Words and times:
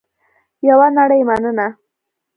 یوه 0.67 0.87
نړۍ 0.97 1.21
مننه 1.29 1.67